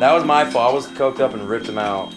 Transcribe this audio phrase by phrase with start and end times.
[0.00, 0.72] That was my fault.
[0.72, 2.10] I was coked up and ripped him out.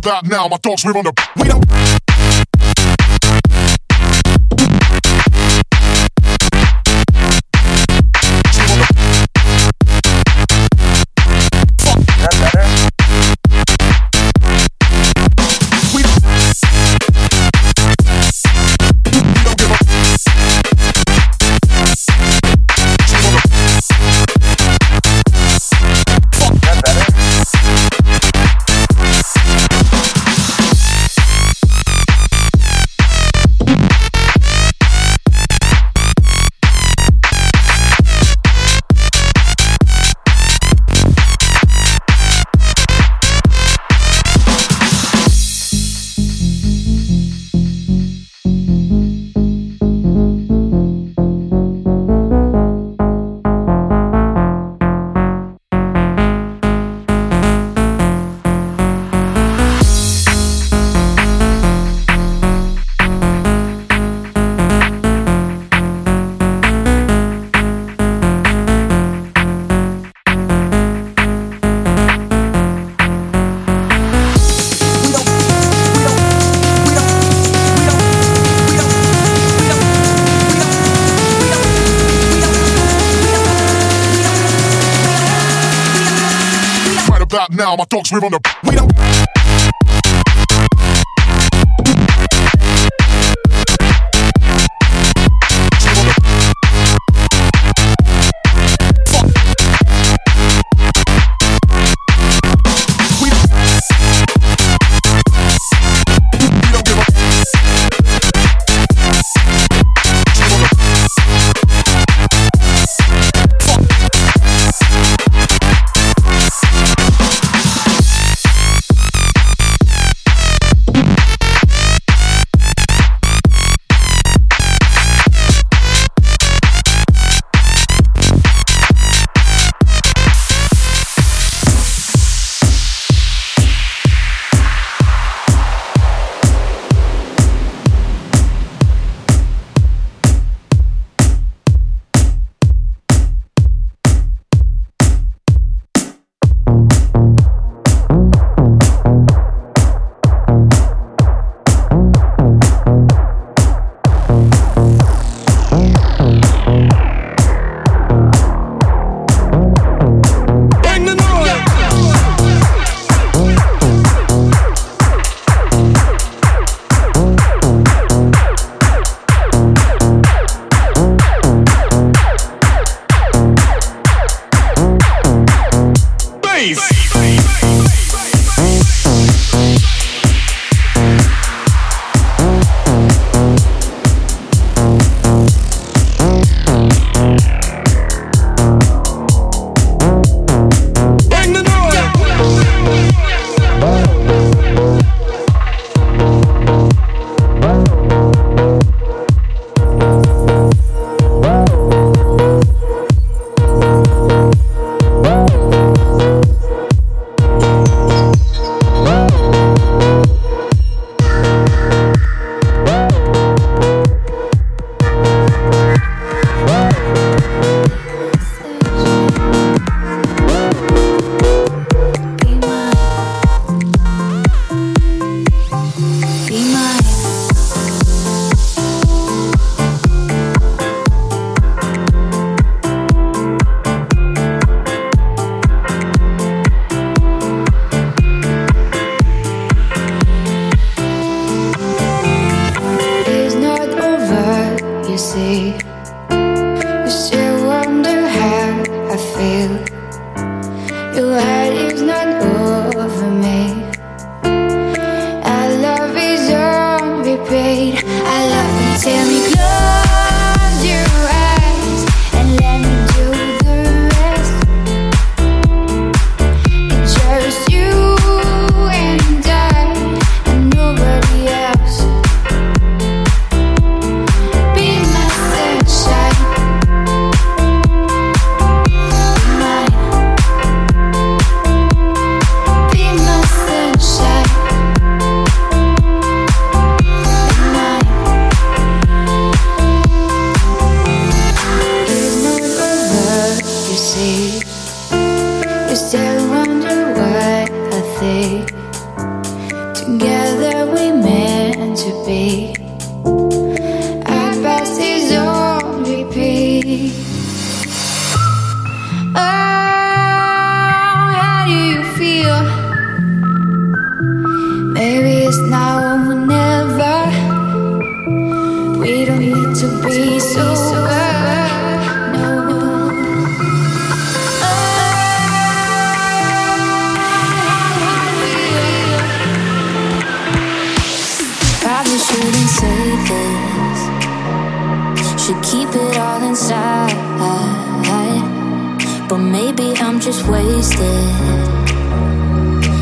[0.00, 0.48] about now.
[0.48, 1.12] My dogs, we're on the.
[1.36, 1.99] We don't.
[87.90, 88.59] Dogs, we're on the.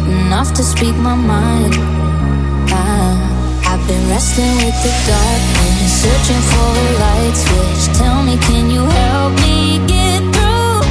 [0.08, 1.74] enough to speak my mind.
[3.70, 7.96] I've been wrestling with the darkness, searching for a light switch.
[7.98, 10.82] Tell me, can you help me get through?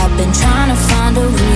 [0.00, 1.51] I've been trying to find a reason.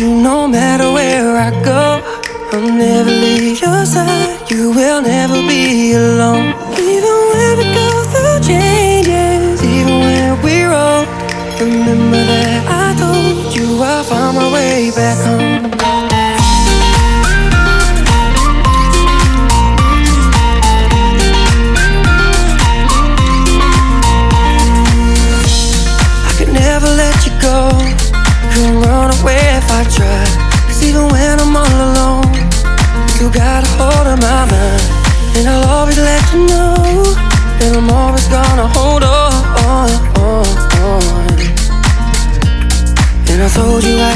[0.00, 2.00] you no matter where I go,
[2.52, 4.50] I'll never leave your side.
[4.50, 6.59] You will never be alone.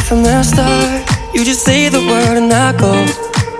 [0.04, 1.08] from the start.
[1.34, 2.92] You just say the word and I go.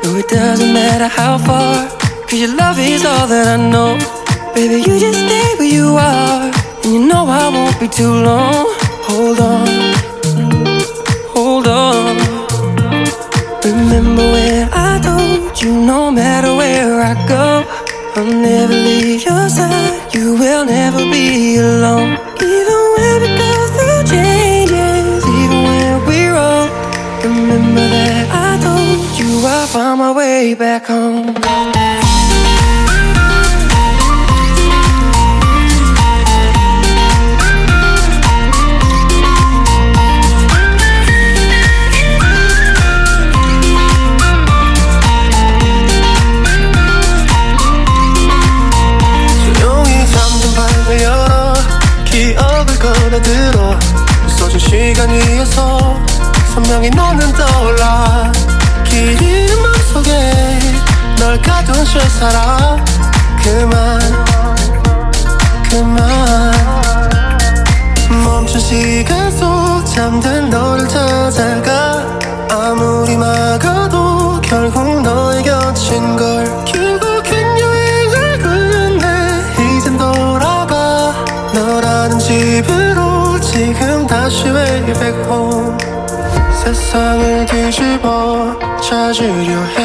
[0.03, 1.89] No, it doesn't matter how far.
[2.29, 3.97] Cause your love is all that I know.
[4.55, 6.53] Baby, you just stay where you are.
[6.83, 8.67] And you know I won't be too long.
[9.09, 9.67] Hold on,
[11.35, 12.17] hold on.
[13.65, 17.65] Remember when I told you no matter where I go,
[18.17, 20.15] I'll never leave your side.
[20.15, 22.19] You will never be alone.
[22.41, 22.84] Even
[29.75, 31.84] find my way back home.
[61.95, 62.77] 채 살아
[63.41, 64.01] 그만
[65.71, 66.53] 그만.
[68.25, 72.05] 멈춘 시간 속 잠든 너를 찾아가.
[72.51, 76.65] 아무리 막아도 결국 너의 곁인 걸.
[76.65, 79.07] 결국엔 여행을 끝내
[79.79, 81.15] 이젠 돌아가.
[81.55, 85.79] 너라는 집으로 지금 다시 way back home.
[86.65, 89.84] 세상을 뒤집어 찾으려 해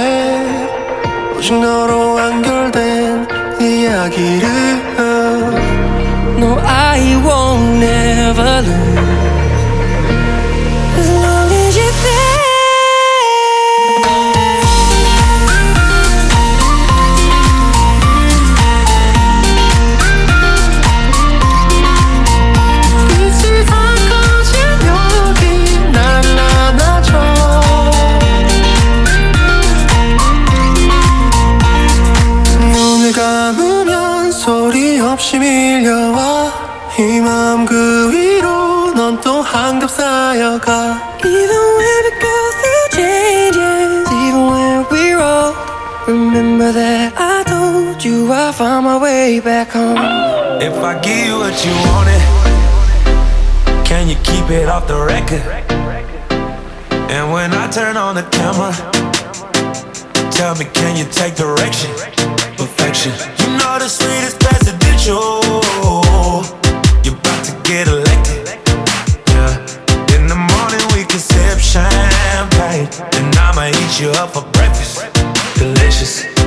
[1.50, 3.28] 오직 너로 완결된
[3.60, 4.48] 이야기를
[6.38, 8.99] No I won't never lose
[40.30, 40.92] by your car.
[41.26, 45.56] Even when we go through changes, even when we're old,
[46.08, 49.98] remember that I told you I found my way back home.
[50.62, 52.22] If I give you what you wanted,
[53.90, 55.42] can you keep it off the record?
[57.10, 58.72] And when I turn on the camera,
[60.38, 61.90] tell me, can you take direction?
[62.62, 63.14] Perfection.
[63.40, 65.42] You know the sweetest presidential.
[67.04, 67.99] You're about to get a
[73.90, 75.02] eat you up for breakfast.
[75.58, 76.39] Delicious.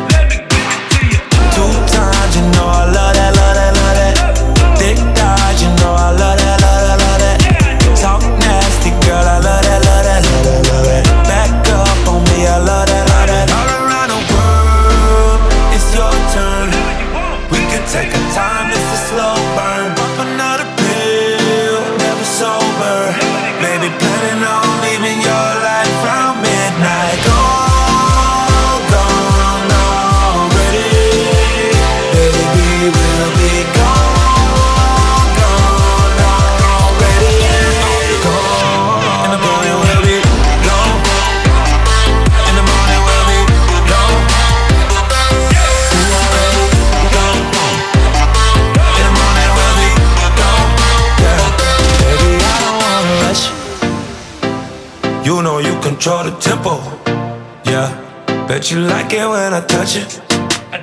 [59.95, 60.79] When I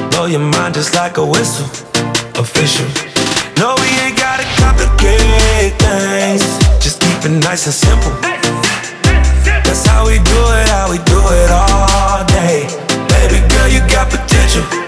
[0.00, 0.10] it.
[0.10, 1.66] Blow your mind just like a whistle.
[2.38, 2.86] Official.
[3.58, 6.42] No, we ain't gotta complicate things.
[6.80, 8.12] Just keep it nice and simple.
[9.44, 12.66] That's how we do it, how we do it all day.
[13.08, 14.81] Baby girl, you got potential.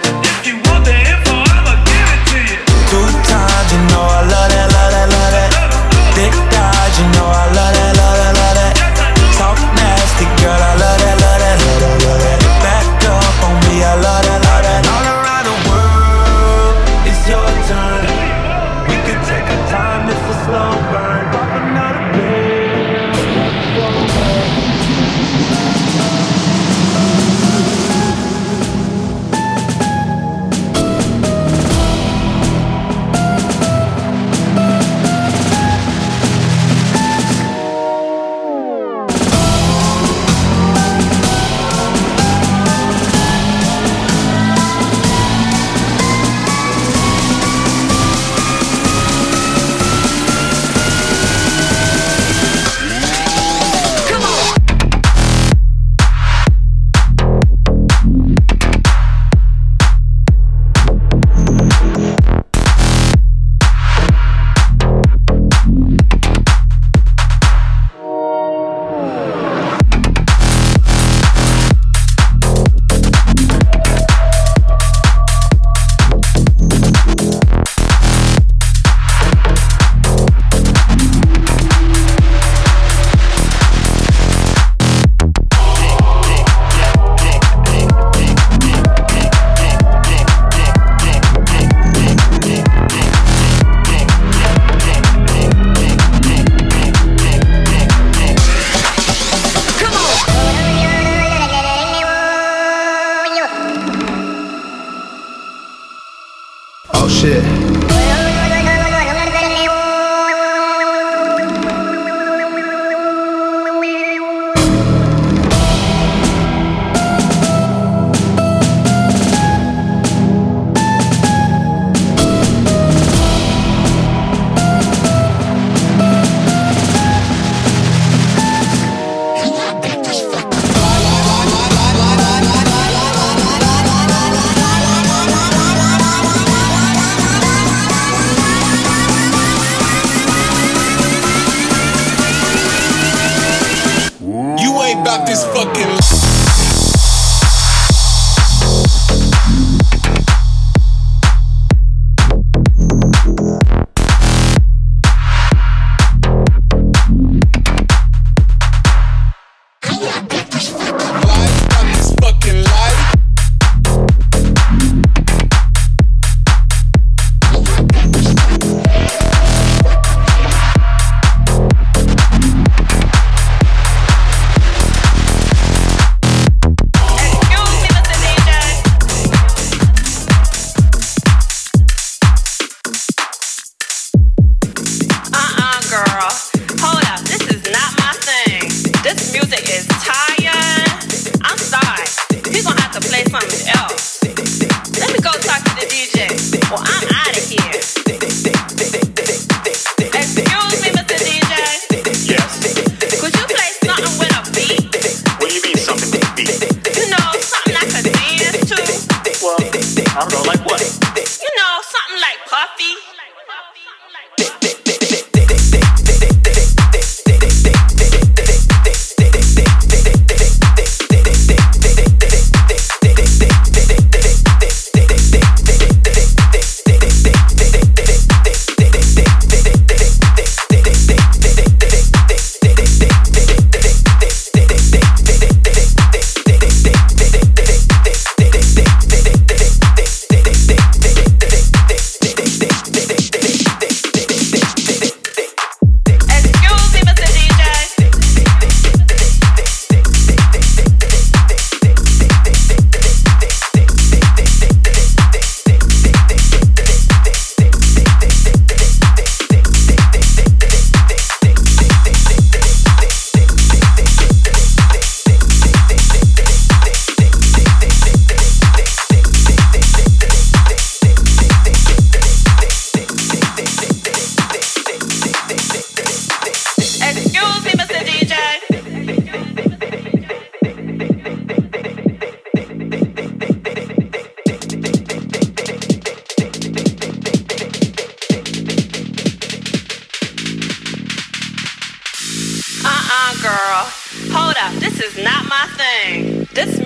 [106.92, 107.83] Oh shit.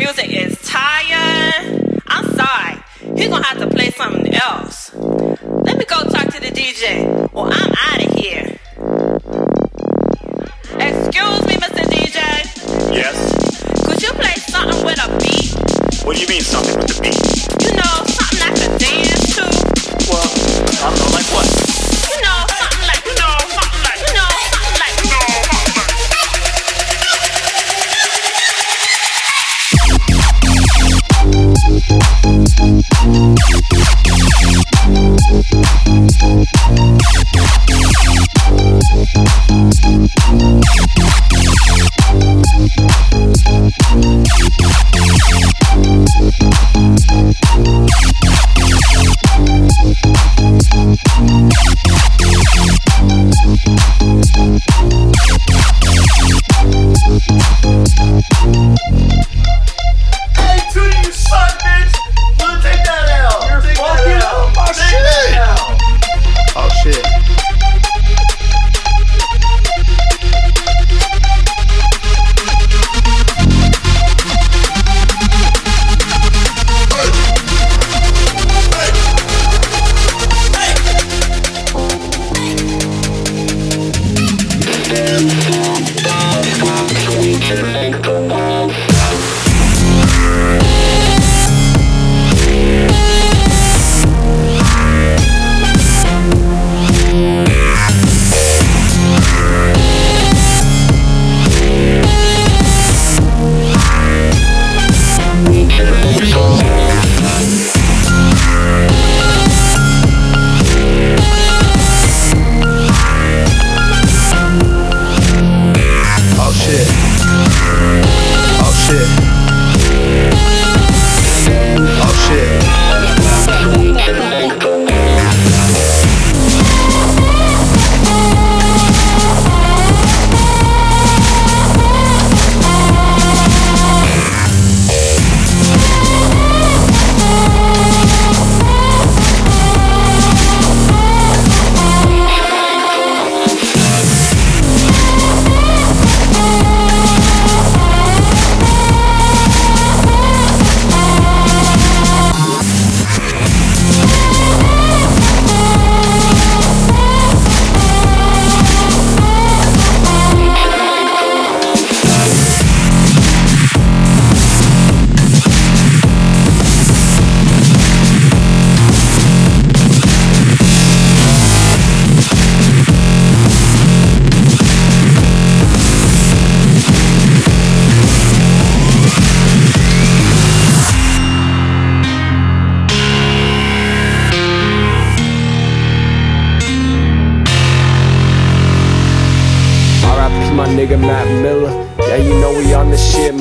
[0.09, 2.83] music is tired, I'm sorry.
[3.15, 4.91] He's gonna have to play something else.
[4.95, 7.31] Let me go talk to the DJ.
[7.31, 7.98] Well, I'm out.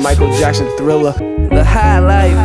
[0.08, 1.12] Michael Jackson thriller.
[1.12, 2.38] The high life.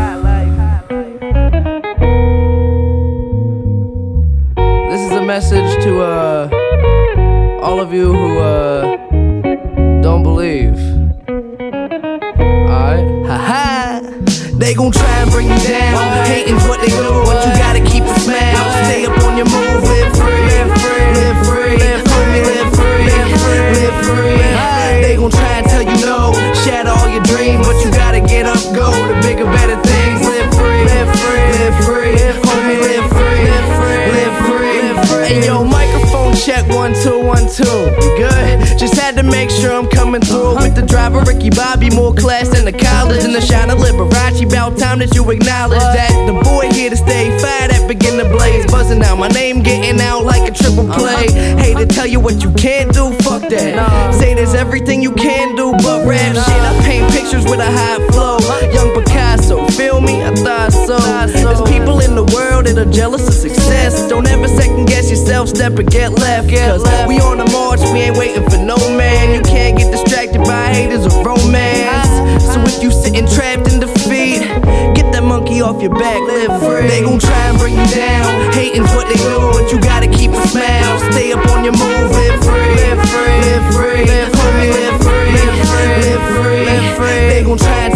[4.92, 6.50] This is a message to uh
[7.64, 8.98] all of you who uh
[10.02, 10.78] don't believe.
[12.68, 13.08] Alright?
[13.32, 14.02] Haha.
[14.60, 16.26] They gon' try and bring you down.
[16.28, 17.63] Hating's what they do, but you gotta
[39.64, 43.34] sure I'm coming through with the driver Ricky Bobby, more class than the college and
[43.34, 44.44] the shine of Liberace.
[44.44, 47.32] About time that you acknowledge that the boy here to stay.
[47.40, 49.18] Fire that begin to blaze, buzzing out.
[49.18, 51.32] My name getting out like a triple play.
[51.64, 54.14] Hate to tell you what you can't do, fuck that.
[54.16, 56.62] Say there's everything you can do, but rap shit.
[56.70, 58.40] I paint pictures with a high flow.
[58.74, 60.22] Young Picasso, feel me?
[60.24, 60.98] I thought so.
[61.00, 64.10] There's people in the world that are jealous of success.
[64.10, 66.50] Don't ever second guess yourself, step or get left.
[66.50, 69.23] Cause we on the march, we ain't waiting for no man.
[75.84, 76.88] Your back, live free.
[76.88, 78.54] They gon' try and bring you down.
[78.54, 81.12] Hating's what they do, but you gotta keep a smile.
[81.12, 85.28] Stay up on your move, live free, live free, live free, live homie, live free,
[85.36, 87.22] live free, live free, live free.
[87.28, 87.93] They gon' try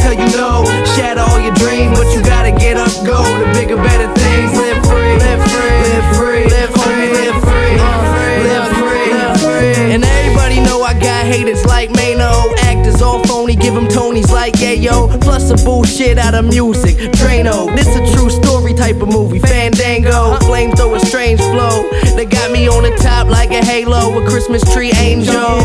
[16.18, 16.96] bullshit out of music.
[17.14, 19.40] Drano, this a true story type of movie.
[19.40, 21.90] Fandango, flamethrower, strange flow.
[22.16, 25.60] They got me on the top like a halo, a Christmas tree angel.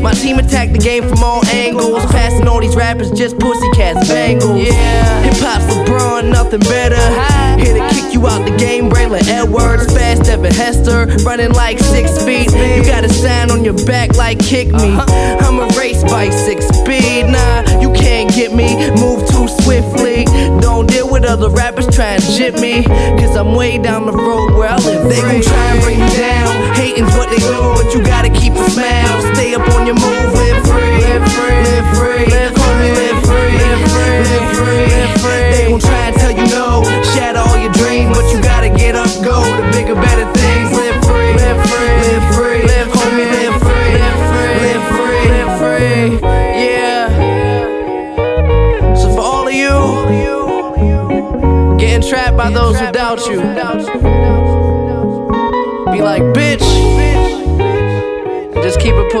[0.00, 2.04] My team attacked the game from all angles.
[2.06, 4.62] Passing all these rappers just pussycats, bangles.
[4.62, 5.22] Yeah.
[5.22, 7.00] Hip hop's LeBron, nothing better.
[7.60, 9.92] Here to kick you out the game, Braylon Edwards.
[9.92, 12.50] Fast Devin Hester, running like six feet.
[12.52, 14.92] You got a sign on your back like kick me.
[14.92, 15.38] Uh-huh.
[15.40, 17.26] I'm a race bike, six speed.
[17.26, 18.76] Nah, you can't get me.
[19.00, 19.97] Move too swiftly.
[21.28, 22.84] Other rappers trying to jip me.
[23.20, 25.10] Cause I'm way down the road where I live.
[25.10, 26.74] They gon' try and bring you down.
[26.74, 29.34] Hating's what they do, but you gotta keep a smile.
[29.34, 30.32] Stay up on your move,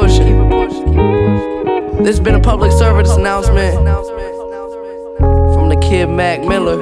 [0.00, 0.48] pushing.
[1.98, 3.74] This has been a public service announcement
[5.54, 6.78] from the kid Mac Miller.